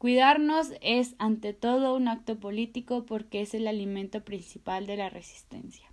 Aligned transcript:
Cuidarnos 0.00 0.68
es 0.80 1.14
ante 1.18 1.52
todo 1.52 1.94
un 1.94 2.08
acto 2.08 2.40
político 2.40 3.04
porque 3.04 3.42
es 3.42 3.52
el 3.52 3.68
alimento 3.68 4.24
principal 4.24 4.86
de 4.86 4.96
la 4.96 5.10
resistencia. 5.10 5.92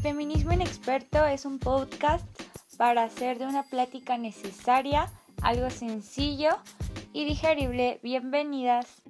Feminismo 0.00 0.54
Inexperto 0.54 1.26
es 1.26 1.44
un 1.44 1.58
podcast 1.58 2.26
para 2.78 3.04
hacer 3.04 3.38
de 3.38 3.44
una 3.44 3.64
plática 3.64 4.16
necesaria 4.16 5.12
algo 5.42 5.68
sencillo 5.68 6.56
y 7.12 7.26
digerible. 7.26 8.00
Bienvenidas. 8.02 9.02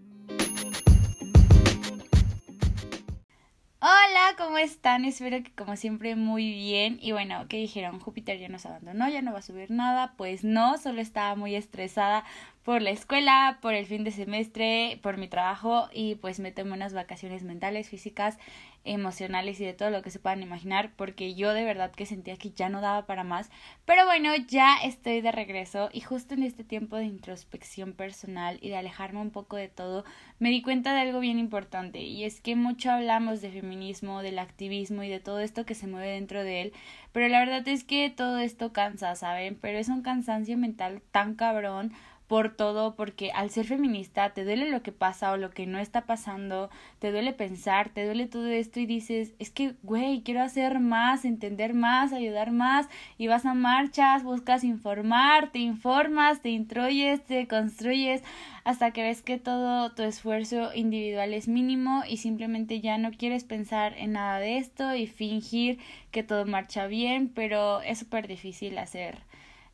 Hola, 3.85 4.37
¿cómo 4.39 4.59
están? 4.59 5.05
Espero 5.05 5.43
que 5.43 5.51
como 5.57 5.75
siempre 5.75 6.15
muy 6.15 6.53
bien. 6.53 7.01
Y 7.03 7.11
bueno, 7.11 7.47
¿qué 7.49 7.57
dijeron? 7.57 7.99
Júpiter 7.99 8.39
ya 8.39 8.49
nos 8.49 8.65
abandonó, 8.65 9.09
ya 9.09 9.23
no 9.23 9.33
va 9.33 9.41
a 9.41 9.43
subir 9.43 9.73
nada. 9.73 10.15
Pues 10.17 10.45
no, 10.45 10.79
solo 10.79 11.01
estaba 11.01 11.35
muy 11.35 11.57
estresada 11.57 12.25
por 12.63 12.81
la 12.81 12.91
escuela, 12.91 13.59
por 13.61 13.75
el 13.75 13.85
fin 13.87 14.05
de 14.05 14.13
semestre, 14.13 15.01
por 15.03 15.17
mi 15.17 15.27
trabajo 15.27 15.89
y 15.93 16.15
pues 16.15 16.39
me 16.39 16.53
tomé 16.53 16.75
unas 16.75 16.95
vacaciones 16.95 17.43
mentales, 17.43 17.89
físicas, 17.89 18.39
emocionales 18.85 19.61
y 19.61 19.65
de 19.65 19.73
todo 19.73 19.91
lo 19.91 20.03
que 20.03 20.11
se 20.11 20.19
puedan 20.19 20.43
imaginar 20.43 20.93
porque 20.97 21.35
yo 21.35 21.53
de 21.53 21.65
verdad 21.65 21.93
que 21.93 22.07
sentía 22.07 22.37
que 22.37 22.51
ya 22.51 22.69
no 22.69 22.81
daba 22.81 23.07
para 23.07 23.25
más. 23.25 23.51
Pero 23.85 24.05
bueno, 24.07 24.31
ya 24.49 24.77
estoy 24.83 25.21
de 25.21 25.33
regreso 25.33 25.89
y 25.93 26.01
justo 26.01 26.35
en 26.35 26.43
este 26.43 26.65
tiempo 26.65 26.97
de 26.97 27.05
introspección 27.05 27.93
personal 27.93 28.59
y 28.61 28.69
de 28.69 28.77
alejarme 28.77 29.21
un 29.21 29.31
poco 29.31 29.57
de 29.57 29.69
todo, 29.69 30.05
me 30.39 30.51
di 30.51 30.63
cuenta 30.63 30.95
de 30.95 31.01
algo 31.01 31.21
bien 31.21 31.39
importante 31.39 32.01
y 32.01 32.25
es 32.25 32.41
que 32.41 32.57
mucho 32.57 32.91
hablamos 32.91 33.41
de 33.41 33.51
feminismo, 33.51 34.23
del 34.23 34.39
activismo 34.39 35.03
y 35.03 35.09
de 35.09 35.21
todo 35.21 35.41
esto 35.41 35.65
que 35.65 35.75
se 35.75 35.87
mueve 35.87 36.09
dentro 36.09 36.43
de 36.43 36.63
él, 36.63 36.73
pero 37.13 37.29
la 37.29 37.41
verdad 37.41 37.67
es 37.69 37.85
que 37.85 38.11
todo 38.11 38.39
esto 38.39 38.73
cansa, 38.73 39.15
¿saben? 39.15 39.59
Pero 39.61 39.79
es 39.79 39.89
un 39.89 40.03
cansancio 40.03 40.57
mental 40.57 41.03
tan 41.11 41.35
cabrón 41.35 41.93
por 42.27 42.57
todo, 42.57 42.95
porque 42.95 43.31
al 43.33 43.51
ser 43.51 43.67
feminista 43.67 44.31
te 44.31 44.45
duele 44.45 44.71
lo 44.71 44.83
que 44.83 44.93
pasa 44.93 45.33
o 45.33 45.37
lo 45.37 45.51
que 45.51 45.67
no 45.67 45.79
está 45.79 46.03
pasando, 46.07 46.71
te 46.99 47.11
duele 47.11 47.33
pensar, 47.33 47.91
te 47.91 48.07
duele 48.07 48.27
todo 48.27 48.47
esto 48.47 48.81
y 48.81 48.87
dices, 48.87 49.35
es 49.39 49.51
que, 49.51 49.75
güey, 49.83 50.23
quiero 50.23 50.41
hacer 50.41 50.81
más, 50.81 51.25
entender 51.25 51.75
más, 51.75 52.13
ayudar 52.13 52.51
más, 52.51 52.89
y 53.19 53.27
vas 53.27 53.45
a 53.45 53.55
marchas, 53.55 54.25
buscas 54.25 54.65
informar, 54.65 55.51
te 55.53 55.59
informas, 55.59 56.41
te 56.41 56.51
introyes, 56.51 57.23
te 57.25 57.47
construyes, 57.47 58.23
hasta 58.65 58.93
que 58.93 59.03
ves 59.03 59.23
que 59.23 59.39
todo 59.39 59.93
tu 59.93 60.03
esfuerzo 60.03 60.73
individual 60.75 61.35
es 61.35 61.49
mínimo 61.49 62.03
y 62.09 62.17
simplemente 62.19 62.81
ya 62.81 62.97
no 62.97 63.11
quieres 63.11 63.45
pensar 63.45 63.95
en 63.99 64.13
nada 64.13 64.39
de 64.39 64.57
esto 64.57 64.95
y 64.95 65.07
fingir 65.07 65.79
que 66.11 66.23
todo 66.23 66.47
marcha 66.47 66.87
bien, 66.87 67.29
pero 67.29 67.83
es 67.83 67.99
súper 67.99 68.27
difícil 68.29 68.79
hacer 68.79 69.19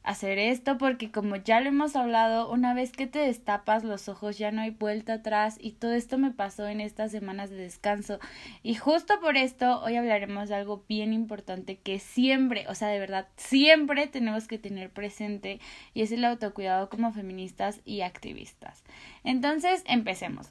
hacer 0.08 0.38
esto 0.38 0.78
porque 0.78 1.10
como 1.10 1.36
ya 1.36 1.60
lo 1.60 1.68
hemos 1.68 1.94
hablado, 1.94 2.50
una 2.50 2.72
vez 2.72 2.92
que 2.92 3.06
te 3.06 3.18
destapas 3.18 3.84
los 3.84 4.08
ojos 4.08 4.38
ya 4.38 4.50
no 4.50 4.62
hay 4.62 4.70
vuelta 4.70 5.12
atrás 5.14 5.58
y 5.60 5.72
todo 5.72 5.92
esto 5.92 6.16
me 6.16 6.30
pasó 6.30 6.66
en 6.66 6.80
estas 6.80 7.12
semanas 7.12 7.50
de 7.50 7.56
descanso 7.56 8.18
y 8.62 8.74
justo 8.74 9.20
por 9.20 9.36
esto 9.36 9.82
hoy 9.82 9.96
hablaremos 9.96 10.48
de 10.48 10.54
algo 10.54 10.82
bien 10.88 11.12
importante 11.12 11.76
que 11.76 11.98
siempre, 11.98 12.64
o 12.68 12.74
sea, 12.74 12.88
de 12.88 12.98
verdad, 12.98 13.28
siempre 13.36 14.06
tenemos 14.06 14.48
que 14.48 14.56
tener 14.56 14.88
presente 14.88 15.60
y 15.92 16.00
es 16.00 16.10
el 16.10 16.24
autocuidado 16.24 16.88
como 16.88 17.12
feministas 17.12 17.82
y 17.84 18.00
activistas. 18.00 18.84
Entonces, 19.24 19.84
empecemos. 19.86 20.48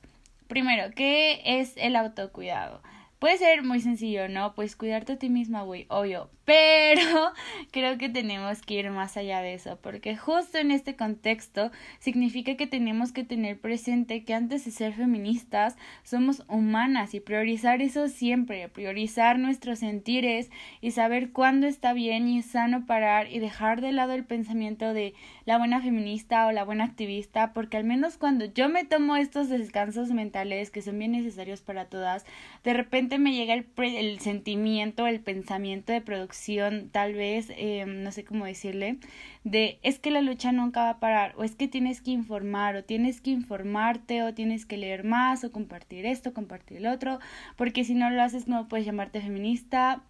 Primero, 0.48 0.94
¿qué 0.94 1.42
es 1.44 1.74
el 1.78 1.96
autocuidado? 1.96 2.84
Puede 3.20 3.40
ser 3.40 3.64
muy 3.64 3.80
sencillo, 3.82 4.30
¿no? 4.30 4.54
Pues 4.54 4.76
cuidarte 4.76 5.14
a 5.14 5.18
ti 5.18 5.30
misma, 5.30 5.64
güey, 5.64 5.88
obvio. 5.90 6.30
Pero 6.46 7.34
creo 7.72 7.98
que 7.98 8.10
tenemos 8.10 8.62
que 8.62 8.76
ir 8.76 8.92
más 8.92 9.18
allá 9.18 9.42
de 9.42 9.56
eso, 9.56 9.80
porque 9.82 10.16
justo 10.16 10.60
en 10.60 10.70
este 10.70 10.96
contexto 10.96 11.72
significa 12.00 12.56
que 12.56 12.68
tenemos 12.68 13.12
que 13.12 13.24
tener 13.24 13.60
presente 13.60 14.24
que 14.24 14.36
antes 14.36 14.66
de 14.66 14.72
ser 14.72 14.94
feministas 14.94 15.76
somos 16.04 16.44
humanas 16.48 17.16
y 17.16 17.20
priorizar 17.20 17.82
eso 17.82 18.08
siempre, 18.08 18.70
priorizar 18.70 19.40
nuestros 19.40 19.80
sentires 19.80 20.52
y 20.80 20.92
saber 20.92 21.32
cuándo 21.32 21.66
está 21.66 21.94
bien 21.94 22.28
y 22.30 22.44
sano 22.44 22.86
parar 22.86 23.32
y 23.32 23.40
dejar 23.40 23.82
de 23.82 23.94
lado 23.94 24.14
el 24.14 24.26
pensamiento 24.26 24.94
de 24.94 25.16
la 25.46 25.58
buena 25.58 25.82
feminista 25.82 26.46
o 26.46 26.52
la 26.52 26.64
buena 26.64 26.84
activista, 26.84 27.52
porque 27.52 27.78
al 27.78 27.84
menos 27.84 28.18
cuando 28.18 28.46
yo 28.46 28.70
me 28.70 28.86
tomo 28.86 29.16
estos 29.16 29.50
descansos 29.50 30.12
mentales 30.12 30.70
que 30.70 30.82
son 30.82 31.00
bien 31.00 31.14
necesarios 31.14 31.62
para 31.62 31.86
todas, 31.86 32.26
de 32.64 32.74
repente 32.74 33.07
me 33.18 33.34
llega 33.34 33.54
el, 33.54 33.66
el 33.78 34.20
sentimiento, 34.20 35.08
el 35.08 35.22
pensamiento 35.22 35.94
de 35.94 36.02
producción, 36.02 36.90
tal 36.90 37.14
vez, 37.14 37.48
eh, 37.56 37.86
no 37.88 38.12
sé 38.12 38.26
cómo 38.26 38.46
decirle, 38.46 38.98
de 39.44 39.80
es 39.84 40.00
que 40.00 40.12
la 40.12 40.22
lucha 40.22 40.52
nunca 40.52 40.84
va 40.84 40.90
a 40.92 41.00
parar, 41.00 41.34
o 41.38 41.44
es 41.44 41.56
que 41.56 41.68
tienes 41.68 42.02
que 42.02 42.12
informar, 42.12 42.76
o 42.76 42.84
tienes 42.84 43.22
que 43.22 43.32
informarte, 43.32 44.24
o 44.24 44.34
tienes 44.34 44.66
que 44.66 44.78
leer 44.78 45.04
más, 45.04 45.44
o 45.44 45.52
compartir 45.52 46.06
esto, 46.06 46.34
compartir 46.34 46.78
el 46.78 46.88
otro, 46.88 47.20
porque 47.56 47.84
si 47.84 47.94
no 47.94 48.10
lo 48.10 48.22
haces 48.22 48.48
no 48.48 48.68
puedes 48.68 48.86
llamarte 48.86 49.22
feminista, 49.22 50.04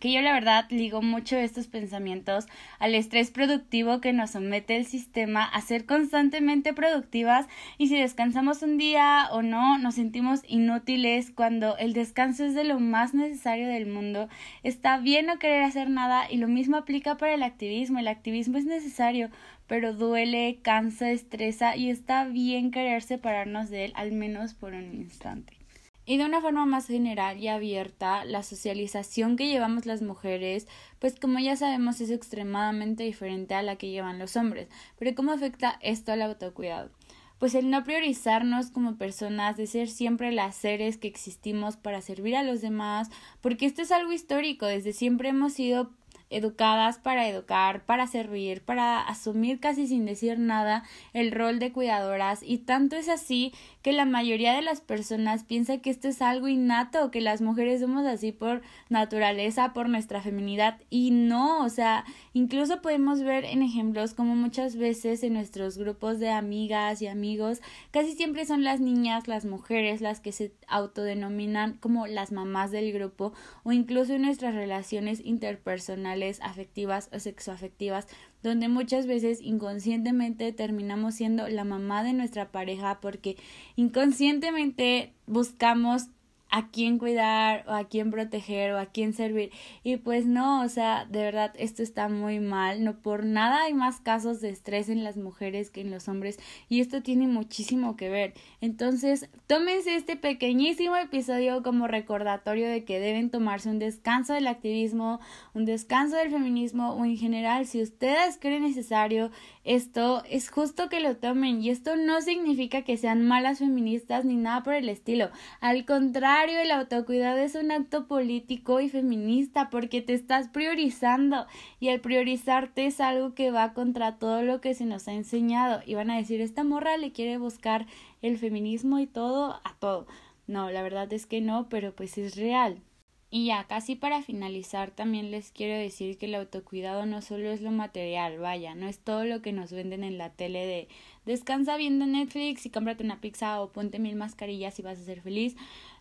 que 0.00 0.12
yo 0.12 0.20
la 0.20 0.32
verdad 0.32 0.66
ligo 0.70 1.00
mucho 1.00 1.36
estos 1.36 1.68
pensamientos 1.68 2.46
al 2.78 2.94
estrés 2.94 3.30
productivo 3.30 4.00
que 4.00 4.12
nos 4.12 4.32
somete 4.32 4.76
el 4.76 4.84
sistema 4.84 5.44
a 5.44 5.60
ser 5.60 5.86
constantemente 5.86 6.74
productivas 6.74 7.46
y 7.78 7.88
si 7.88 7.98
descansamos 7.98 8.62
un 8.62 8.78
día 8.78 9.28
o 9.30 9.42
no 9.42 9.78
nos 9.78 9.94
sentimos 9.94 10.40
inútiles 10.46 11.30
cuando 11.30 11.76
el 11.78 11.92
descanso 11.92 12.44
es 12.44 12.54
de 12.54 12.64
lo 12.64 12.80
más 12.80 13.14
necesario 13.14 13.68
del 13.68 13.86
mundo. 13.86 14.28
Está 14.62 14.98
bien 14.98 15.26
no 15.26 15.38
querer 15.38 15.62
hacer 15.62 15.88
nada 15.88 16.30
y 16.30 16.36
lo 16.36 16.48
mismo 16.48 16.76
aplica 16.76 17.16
para 17.16 17.34
el 17.34 17.42
activismo 17.42 17.98
el 17.98 18.08
activismo 18.08 18.58
es 18.58 18.66
necesario 18.66 19.30
pero 19.66 19.92
duele 19.92 20.58
cansa 20.62 21.10
estresa 21.10 21.76
y 21.76 21.90
está 21.90 22.24
bien 22.24 22.70
querer 22.70 23.02
separarnos 23.02 23.70
de 23.70 23.86
él 23.86 23.92
al 23.96 24.12
menos 24.12 24.54
por 24.54 24.74
un 24.74 24.94
instante 24.94 25.65
y 26.06 26.16
de 26.18 26.24
una 26.24 26.40
forma 26.40 26.64
más 26.64 26.86
general 26.86 27.38
y 27.38 27.48
abierta, 27.48 28.24
la 28.24 28.44
socialización 28.44 29.36
que 29.36 29.48
llevamos 29.48 29.86
las 29.86 30.02
mujeres, 30.02 30.68
pues 31.00 31.18
como 31.18 31.40
ya 31.40 31.56
sabemos 31.56 32.00
es 32.00 32.10
extremadamente 32.10 33.02
diferente 33.02 33.54
a 33.54 33.62
la 33.62 33.76
que 33.76 33.90
llevan 33.90 34.20
los 34.20 34.36
hombres. 34.36 34.68
Pero 34.98 35.14
¿cómo 35.16 35.32
afecta 35.32 35.78
esto 35.82 36.12
al 36.12 36.22
autocuidado? 36.22 36.90
Pues 37.38 37.54
el 37.54 37.68
no 37.68 37.84
priorizarnos 37.84 38.70
como 38.70 38.96
personas, 38.96 39.56
de 39.56 39.66
ser 39.66 39.88
siempre 39.88 40.30
las 40.30 40.54
seres 40.54 40.96
que 40.96 41.08
existimos 41.08 41.76
para 41.76 42.00
servir 42.00 42.36
a 42.36 42.44
los 42.44 42.62
demás, 42.62 43.10
porque 43.40 43.66
esto 43.66 43.82
es 43.82 43.90
algo 43.90 44.12
histórico, 44.12 44.64
desde 44.64 44.92
siempre 44.92 45.30
hemos 45.30 45.52
sido 45.54 45.90
educadas 46.28 46.98
para 46.98 47.28
educar, 47.28 47.84
para 47.84 48.06
servir, 48.06 48.62
para 48.62 49.00
asumir 49.00 49.60
casi 49.60 49.86
sin 49.86 50.04
decir 50.04 50.38
nada 50.38 50.82
el 51.12 51.30
rol 51.30 51.58
de 51.58 51.72
cuidadoras. 51.72 52.40
Y 52.42 52.58
tanto 52.58 52.96
es 52.96 53.08
así 53.08 53.52
que 53.82 53.92
la 53.92 54.04
mayoría 54.04 54.54
de 54.54 54.62
las 54.62 54.80
personas 54.80 55.44
piensa 55.44 55.78
que 55.78 55.90
esto 55.90 56.08
es 56.08 56.20
algo 56.22 56.48
innato, 56.48 57.10
que 57.12 57.20
las 57.20 57.40
mujeres 57.40 57.80
somos 57.80 58.04
así 58.06 58.32
por 58.32 58.62
naturaleza, 58.88 59.72
por 59.72 59.88
nuestra 59.88 60.20
feminidad. 60.20 60.80
Y 60.90 61.12
no, 61.12 61.64
o 61.64 61.68
sea, 61.68 62.04
incluso 62.32 62.82
podemos 62.82 63.22
ver 63.22 63.44
en 63.44 63.62
ejemplos 63.62 64.14
como 64.14 64.34
muchas 64.34 64.76
veces 64.76 65.22
en 65.22 65.34
nuestros 65.34 65.78
grupos 65.78 66.18
de 66.18 66.30
amigas 66.30 67.02
y 67.02 67.06
amigos 67.06 67.60
casi 67.92 68.12
siempre 68.14 68.46
son 68.46 68.64
las 68.64 68.80
niñas, 68.80 69.28
las 69.28 69.44
mujeres 69.44 70.00
las 70.00 70.20
que 70.20 70.32
se 70.32 70.52
autodenominan 70.66 71.74
como 71.74 72.06
las 72.06 72.32
mamás 72.32 72.72
del 72.72 72.92
grupo 72.92 73.32
o 73.62 73.72
incluso 73.72 74.14
en 74.14 74.22
nuestras 74.22 74.54
relaciones 74.54 75.20
interpersonales 75.24 76.15
afectivas 76.40 77.08
o 77.12 77.18
sexoafectivas, 77.18 78.06
donde 78.42 78.68
muchas 78.68 79.06
veces 79.06 79.40
inconscientemente 79.40 80.52
terminamos 80.52 81.14
siendo 81.14 81.48
la 81.48 81.64
mamá 81.64 82.02
de 82.02 82.12
nuestra 82.12 82.50
pareja 82.50 83.00
porque 83.00 83.36
inconscientemente 83.76 85.14
buscamos 85.26 86.08
a 86.50 86.70
quién 86.70 86.98
cuidar 86.98 87.64
o 87.68 87.72
a 87.72 87.88
quién 87.88 88.10
proteger 88.10 88.72
o 88.72 88.78
a 88.78 88.86
quién 88.86 89.12
servir 89.12 89.50
y 89.82 89.96
pues 89.96 90.26
no, 90.26 90.62
o 90.62 90.68
sea, 90.68 91.04
de 91.06 91.20
verdad 91.20 91.52
esto 91.58 91.82
está 91.82 92.08
muy 92.08 92.40
mal, 92.40 92.84
no 92.84 92.98
por 92.98 93.24
nada 93.24 93.64
hay 93.64 93.74
más 93.74 94.00
casos 94.00 94.40
de 94.40 94.50
estrés 94.50 94.88
en 94.88 95.04
las 95.04 95.16
mujeres 95.16 95.70
que 95.70 95.80
en 95.80 95.90
los 95.90 96.08
hombres 96.08 96.38
y 96.68 96.80
esto 96.80 97.02
tiene 97.02 97.26
muchísimo 97.26 97.96
que 97.96 98.08
ver. 98.08 98.34
Entonces, 98.60 99.28
tómense 99.46 99.96
este 99.96 100.16
pequeñísimo 100.16 100.96
episodio 100.96 101.62
como 101.62 101.88
recordatorio 101.88 102.68
de 102.68 102.84
que 102.84 103.00
deben 103.00 103.30
tomarse 103.30 103.68
un 103.68 103.78
descanso 103.78 104.32
del 104.32 104.46
activismo, 104.46 105.20
un 105.54 105.64
descanso 105.64 106.16
del 106.16 106.30
feminismo 106.30 106.92
o 106.92 107.04
en 107.04 107.16
general, 107.16 107.66
si 107.66 107.82
ustedes 107.82 108.38
creen 108.40 108.62
necesario 108.62 109.30
esto, 109.64 110.22
es 110.30 110.48
justo 110.48 110.88
que 110.88 111.00
lo 111.00 111.16
tomen 111.16 111.62
y 111.62 111.70
esto 111.70 111.96
no 111.96 112.20
significa 112.20 112.82
que 112.82 112.96
sean 112.96 113.26
malas 113.26 113.58
feministas 113.58 114.24
ni 114.24 114.36
nada 114.36 114.62
por 114.62 114.74
el 114.74 114.88
estilo. 114.88 115.30
Al 115.60 115.84
contrario, 115.84 116.35
el 116.44 116.70
autocuidado 116.70 117.38
es 117.38 117.54
un 117.54 117.70
acto 117.70 118.06
político 118.06 118.80
y 118.80 118.88
feminista 118.88 119.70
porque 119.70 120.02
te 120.02 120.12
estás 120.12 120.48
priorizando 120.48 121.46
y 121.80 121.88
el 121.88 122.00
priorizarte 122.00 122.86
es 122.86 123.00
algo 123.00 123.34
que 123.34 123.50
va 123.50 123.72
contra 123.72 124.18
todo 124.18 124.42
lo 124.42 124.60
que 124.60 124.74
se 124.74 124.84
nos 124.84 125.08
ha 125.08 125.14
enseñado 125.14 125.80
y 125.86 125.94
van 125.94 126.10
a 126.10 126.16
decir 126.16 126.40
esta 126.40 126.62
morra 126.62 126.98
le 126.98 127.12
quiere 127.12 127.38
buscar 127.38 127.86
el 128.22 128.38
feminismo 128.38 128.98
y 128.98 129.06
todo 129.06 129.60
a 129.64 129.74
todo. 129.78 130.06
No, 130.46 130.70
la 130.70 130.82
verdad 130.82 131.12
es 131.12 131.26
que 131.26 131.40
no, 131.40 131.68
pero 131.68 131.94
pues 131.94 132.18
es 132.18 132.36
real. 132.36 132.82
Y 133.28 133.46
ya, 133.46 133.64
casi 133.64 133.96
para 133.96 134.22
finalizar, 134.22 134.92
también 134.92 135.32
les 135.32 135.50
quiero 135.50 135.76
decir 135.76 136.16
que 136.16 136.26
el 136.26 136.36
autocuidado 136.36 137.06
no 137.06 137.22
solo 137.22 137.50
es 137.50 137.60
lo 137.60 137.72
material, 137.72 138.38
vaya, 138.38 138.74
no 138.76 138.86
es 138.86 139.00
todo 139.00 139.24
lo 139.24 139.42
que 139.42 139.52
nos 139.52 139.72
venden 139.72 140.04
en 140.04 140.16
la 140.16 140.30
tele 140.32 140.64
de 140.64 140.88
descansa 141.24 141.76
viendo 141.76 142.06
Netflix 142.06 142.66
y 142.66 142.70
cómprate 142.70 143.02
una 143.02 143.20
pizza 143.20 143.60
o 143.60 143.72
ponte 143.72 143.98
mil 143.98 144.14
mascarillas 144.14 144.78
y 144.78 144.82
vas 144.82 145.00
a 145.00 145.04
ser 145.04 145.22
feliz. 145.22 145.56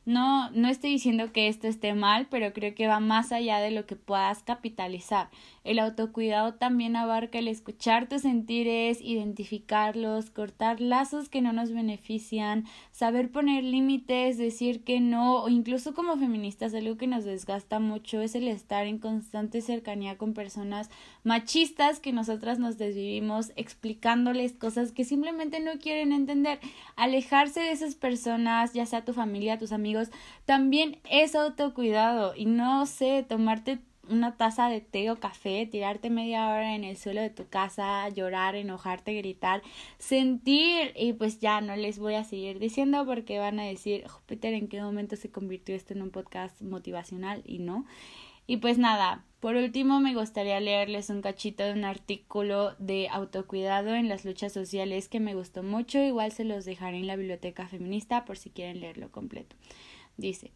No, 0.05 0.51
no 0.51 0.67
estoy 0.67 0.91
diciendo 0.91 1.31
que 1.31 1.47
esto 1.47 1.67
esté 1.67 1.95
mal, 1.95 2.27
pero 2.29 2.53
creo 2.53 2.75
que 2.75 2.85
va 2.85 2.99
más 2.99 3.31
allá 3.31 3.57
de 3.57 3.71
lo 3.71 3.87
que 3.87 3.95
puedas 3.95 4.43
capitalizar. 4.43 5.29
El 5.63 5.79
autocuidado 5.79 6.53
también 6.53 6.95
abarca 6.95 7.39
el 7.39 7.47
escuchar 7.47 8.07
tus 8.07 8.21
sentires, 8.21 9.01
identificarlos, 9.01 10.29
cortar 10.29 10.79
lazos 10.79 11.27
que 11.27 11.41
no 11.41 11.53
nos 11.53 11.71
benefician, 11.71 12.65
saber 12.91 13.31
poner 13.31 13.63
límites, 13.63 14.37
decir 14.37 14.83
que 14.83 14.99
no, 14.99 15.41
o 15.41 15.49
incluso 15.49 15.95
como 15.95 16.17
feministas 16.17 16.75
algo 16.75 16.97
que 16.97 17.07
nos 17.07 17.25
desgasta 17.25 17.79
mucho 17.79 18.21
es 18.21 18.35
el 18.35 18.47
estar 18.47 18.85
en 18.85 18.99
constante 18.99 19.61
cercanía 19.61 20.19
con 20.19 20.35
personas 20.35 20.91
machistas 21.23 21.99
que 21.99 22.13
nosotras 22.13 22.59
nos 22.59 22.77
desvivimos 22.77 23.53
explicándoles 23.55 24.53
cosas 24.53 24.91
que 24.91 25.03
simplemente 25.03 25.59
no 25.61 25.79
quieren 25.79 26.11
entender. 26.11 26.59
Alejarse 26.95 27.61
de 27.61 27.71
esas 27.71 27.95
personas, 27.95 28.73
ya 28.73 28.85
sea 28.85 29.03
tu 29.03 29.13
familia, 29.13 29.57
tus 29.57 29.71
amigos, 29.71 29.94
también 30.45 30.99
es 31.09 31.35
autocuidado 31.35 32.35
y 32.35 32.45
no 32.45 32.85
sé, 32.85 33.25
tomarte 33.27 33.79
una 34.09 34.37
taza 34.37 34.67
de 34.69 34.81
té 34.81 35.09
o 35.09 35.19
café, 35.19 35.65
tirarte 35.65 36.09
media 36.09 36.47
hora 36.49 36.75
en 36.75 36.83
el 36.83 36.97
suelo 36.97 37.21
de 37.21 37.29
tu 37.29 37.47
casa, 37.47 38.07
llorar, 38.09 38.55
enojarte, 38.55 39.13
gritar, 39.13 39.61
sentir 39.97 40.93
y 40.95 41.13
pues 41.13 41.39
ya 41.39 41.61
no 41.61 41.75
les 41.75 41.99
voy 41.99 42.15
a 42.15 42.23
seguir 42.23 42.59
diciendo 42.59 43.05
porque 43.05 43.39
van 43.39 43.59
a 43.59 43.63
decir, 43.63 44.07
Júpiter, 44.07 44.53
¿en 44.53 44.67
qué 44.67 44.81
momento 44.81 45.15
se 45.15 45.31
convirtió 45.31 45.75
esto 45.75 45.93
en 45.93 46.01
un 46.01 46.11
podcast 46.11 46.61
motivacional? 46.61 47.41
Y 47.45 47.59
no. 47.59 47.85
Y 48.47 48.57
pues 48.57 48.77
nada, 48.77 49.23
por 49.45 49.57
último 49.57 49.99
me 49.99 50.15
gustaría 50.15 50.59
leerles 50.59 51.11
un 51.11 51.21
cachito 51.21 51.63
de 51.63 51.73
un 51.73 51.85
artículo 51.85 52.73
de 52.79 53.09
autocuidado 53.09 53.93
en 53.93 54.09
las 54.09 54.25
luchas 54.25 54.51
sociales 54.51 55.07
que 55.07 55.19
me 55.19 55.35
gustó 55.35 55.61
mucho, 55.61 55.99
igual 55.99 56.31
se 56.31 56.45
los 56.45 56.65
dejaré 56.65 56.97
en 56.97 57.05
la 57.05 57.15
biblioteca 57.15 57.67
feminista 57.67 58.25
por 58.25 58.39
si 58.39 58.49
quieren 58.49 58.79
leerlo 58.79 59.11
completo. 59.11 59.55
Dice, 60.17 60.49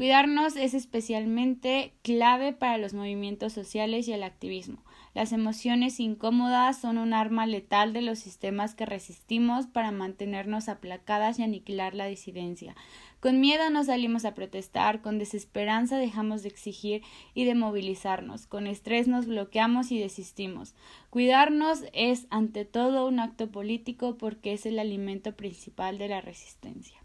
Cuidarnos 0.00 0.56
es 0.56 0.72
especialmente 0.72 1.92
clave 2.02 2.52
para 2.52 2.78
los 2.78 2.94
movimientos 2.94 3.52
sociales 3.52 4.08
y 4.08 4.12
el 4.12 4.22
activismo. 4.22 4.82
Las 5.12 5.32
emociones 5.32 5.98
incómodas 6.00 6.80
son 6.80 6.96
un 6.98 7.12
arma 7.12 7.46
letal 7.46 7.92
de 7.92 8.00
los 8.00 8.20
sistemas 8.20 8.74
que 8.74 8.86
resistimos 8.86 9.66
para 9.66 9.90
mantenernos 9.90 10.68
aplacadas 10.68 11.38
y 11.38 11.42
aniquilar 11.42 11.94
la 11.94 12.06
disidencia. 12.06 12.76
Con 13.20 13.38
miedo 13.38 13.68
nos 13.68 13.86
salimos 13.86 14.24
a 14.24 14.34
protestar, 14.34 15.02
con 15.02 15.18
desesperanza 15.18 15.98
dejamos 15.98 16.42
de 16.42 16.48
exigir 16.48 17.02
y 17.34 17.44
de 17.44 17.54
movilizarnos, 17.54 18.46
con 18.46 18.66
estrés 18.66 19.08
nos 19.08 19.26
bloqueamos 19.26 19.92
y 19.92 19.98
desistimos. 19.98 20.74
Cuidarnos 21.10 21.84
es 21.92 22.26
ante 22.30 22.64
todo 22.64 23.06
un 23.06 23.20
acto 23.20 23.50
político 23.50 24.16
porque 24.16 24.54
es 24.54 24.64
el 24.64 24.78
alimento 24.78 25.36
principal 25.36 25.98
de 25.98 26.08
la 26.08 26.22
resistencia. 26.22 27.00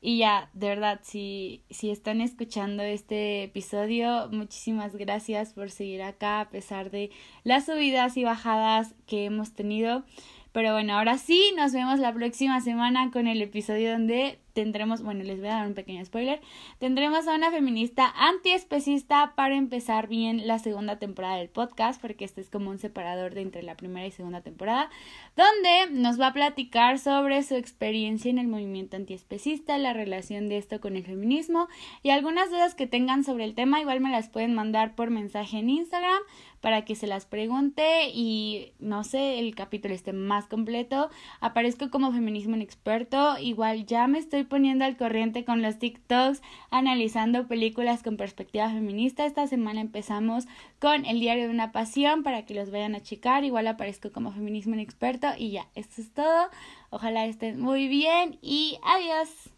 Y 0.00 0.18
ya, 0.18 0.48
de 0.54 0.68
verdad, 0.68 1.00
si, 1.02 1.62
si 1.68 1.90
están 1.90 2.22
escuchando 2.22 2.82
este 2.82 3.42
episodio, 3.42 4.28
muchísimas 4.32 4.96
gracias 4.96 5.52
por 5.52 5.70
seguir 5.70 6.02
acá 6.02 6.40
a 6.40 6.48
pesar 6.48 6.90
de 6.90 7.10
las 7.44 7.66
subidas 7.66 8.16
y 8.16 8.24
bajadas 8.24 8.94
que 9.06 9.26
hemos 9.26 9.52
tenido. 9.52 10.04
Pero 10.52 10.72
bueno, 10.72 10.94
ahora 10.94 11.18
sí, 11.18 11.52
nos 11.56 11.72
vemos 11.72 12.00
la 12.00 12.14
próxima 12.14 12.60
semana 12.60 13.10
con 13.12 13.26
el 13.26 13.42
episodio 13.42 13.92
donde 13.92 14.40
tendremos, 14.52 15.02
bueno, 15.02 15.24
les 15.24 15.38
voy 15.38 15.48
a 15.48 15.56
dar 15.56 15.66
un 15.66 15.74
pequeño 15.74 16.04
spoiler, 16.04 16.40
tendremos 16.78 17.26
a 17.28 17.34
una 17.34 17.50
feminista 17.50 18.12
antiespecista 18.16 19.34
para 19.36 19.56
empezar 19.56 20.08
bien 20.08 20.46
la 20.46 20.58
segunda 20.58 20.98
temporada 20.98 21.36
del 21.36 21.48
podcast, 21.48 22.00
porque 22.00 22.24
este 22.24 22.40
es 22.40 22.50
como 22.50 22.70
un 22.70 22.78
separador 22.78 23.34
de 23.34 23.42
entre 23.42 23.62
la 23.62 23.76
primera 23.76 24.06
y 24.06 24.10
segunda 24.10 24.40
temporada, 24.40 24.90
donde 25.36 25.92
nos 26.00 26.20
va 26.20 26.28
a 26.28 26.32
platicar 26.32 26.98
sobre 26.98 27.42
su 27.42 27.54
experiencia 27.54 28.30
en 28.30 28.38
el 28.38 28.48
movimiento 28.48 28.96
antiespecista, 28.96 29.78
la 29.78 29.92
relación 29.92 30.48
de 30.48 30.58
esto 30.58 30.80
con 30.80 30.96
el 30.96 31.04
feminismo 31.04 31.68
y 32.02 32.10
algunas 32.10 32.50
dudas 32.50 32.74
que 32.74 32.86
tengan 32.86 33.24
sobre 33.24 33.44
el 33.44 33.54
tema, 33.54 33.80
igual 33.80 34.00
me 34.00 34.10
las 34.10 34.28
pueden 34.28 34.54
mandar 34.54 34.94
por 34.94 35.10
mensaje 35.10 35.58
en 35.58 35.70
Instagram 35.70 36.20
para 36.60 36.84
que 36.84 36.94
se 36.94 37.06
las 37.06 37.26
pregunte 37.26 38.10
y 38.12 38.72
no 38.78 39.04
sé, 39.04 39.38
el 39.38 39.54
capítulo 39.54 39.94
esté 39.94 40.12
más 40.12 40.46
completo. 40.46 41.10
Aparezco 41.40 41.90
como 41.90 42.12
feminismo 42.12 42.54
en 42.54 42.62
experto, 42.62 43.38
igual 43.38 43.86
ya 43.86 44.06
me 44.06 44.18
estoy 44.18 44.39
poniendo 44.44 44.84
al 44.84 44.96
corriente 44.96 45.44
con 45.44 45.62
los 45.62 45.78
TikToks, 45.78 46.42
analizando 46.70 47.46
películas 47.46 48.02
con 48.02 48.16
perspectiva 48.16 48.68
feminista. 48.70 49.26
Esta 49.26 49.46
semana 49.46 49.80
empezamos 49.80 50.46
con 50.78 51.04
El 51.04 51.20
diario 51.20 51.44
de 51.44 51.50
una 51.50 51.72
pasión 51.72 52.22
para 52.22 52.46
que 52.46 52.54
los 52.54 52.70
vayan 52.70 52.94
a 52.94 53.02
checar. 53.02 53.44
Igual 53.44 53.66
aparezco 53.66 54.12
como 54.12 54.32
feminismo 54.32 54.74
en 54.74 54.80
experto 54.80 55.28
y 55.36 55.50
ya, 55.50 55.66
esto 55.74 56.00
es 56.00 56.12
todo. 56.12 56.48
Ojalá 56.90 57.26
estén 57.26 57.60
muy 57.60 57.88
bien 57.88 58.38
y 58.42 58.78
adiós. 58.82 59.50